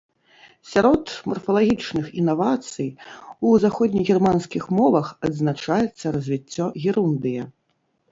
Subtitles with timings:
[0.69, 2.87] Сярод марфалагічных інавацый
[3.49, 7.43] у заходнегерманскіх мовах адзначаецца развіццё герундыя.